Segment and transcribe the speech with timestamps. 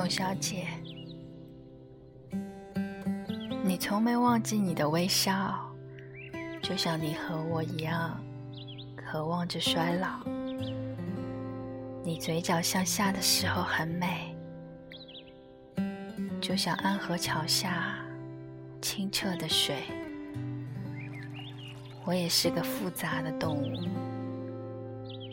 [0.00, 0.66] 董小姐，
[3.62, 5.54] 你从没忘记你的微笑，
[6.62, 8.18] 就像你和我一样，
[8.96, 10.24] 渴望着衰老。
[12.02, 14.34] 你嘴角向下的时候很美，
[16.40, 17.94] 就像安河桥下
[18.80, 19.82] 清澈的水。
[22.06, 23.86] 我也是个复杂的动物，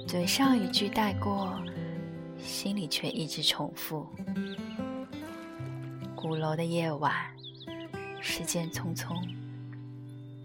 [0.05, 1.57] 嘴上一句带过。
[2.47, 4.07] 心里却一直重复。
[6.15, 7.13] 鼓楼的夜晚，
[8.21, 9.13] 时间匆匆。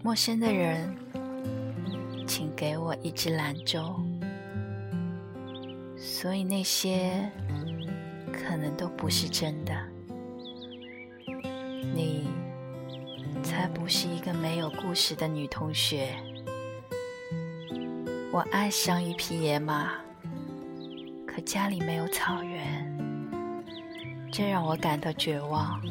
[0.03, 0.93] 陌生的人，
[2.27, 3.97] 请给我一支兰州。
[5.97, 7.31] 所以那些
[8.33, 9.73] 可能都不是真的。
[11.95, 12.27] 你
[13.41, 16.13] 才不是一个没有故事的女同学。
[18.29, 20.02] 我爱上一匹野马。
[21.33, 22.87] 可家里没有草原，
[24.31, 25.81] 这让我感到绝望。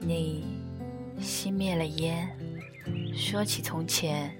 [0.00, 0.46] 你
[1.20, 2.26] 熄灭了烟，
[3.14, 4.34] 说起从前，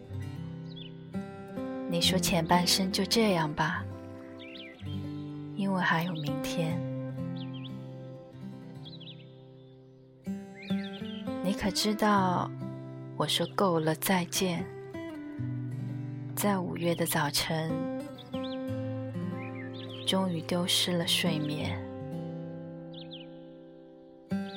[1.90, 3.84] 你说前半生就这样吧，
[5.54, 6.80] 因为还有明天。
[11.44, 12.50] 你可知道，
[13.18, 14.64] 我说够了，再见，
[16.34, 17.94] 在五月的早晨。
[20.06, 21.76] 终于丢失了睡眠，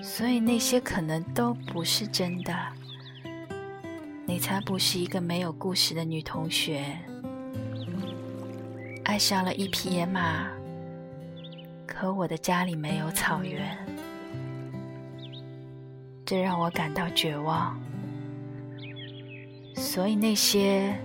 [0.04, 2.56] 所以那些可能都不是真的。
[4.28, 6.86] 你才不是一个没有故事的女同学，
[9.06, 10.48] 爱上了一匹野马，
[11.88, 13.76] 可我的家里没有草原，
[16.24, 17.76] 这让我感到绝望。
[19.76, 20.96] 所以那些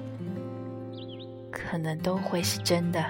[1.50, 3.02] 可能都会是真的。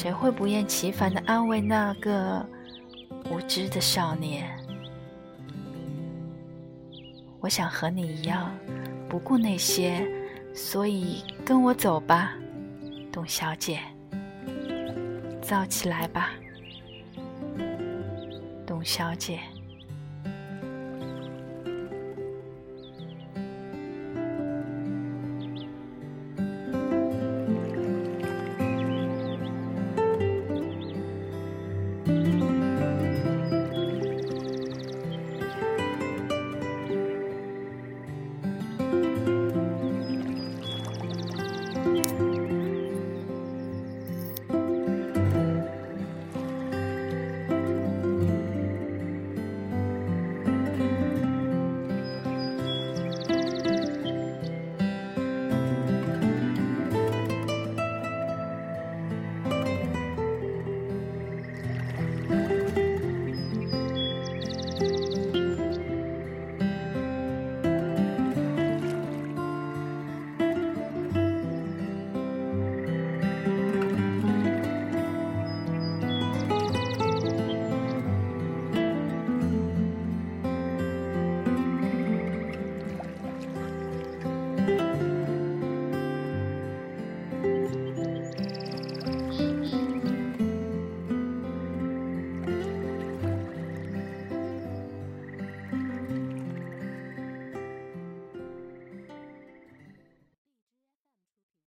[0.00, 2.46] 谁会不厌其烦的安慰那个
[3.32, 4.48] 无知的少年？
[7.40, 8.56] 我想和你一样，
[9.08, 10.06] 不顾那些，
[10.54, 12.32] 所以跟我走吧，
[13.10, 13.80] 董小姐，
[15.42, 16.30] 造起来吧，
[18.64, 19.40] 董小姐。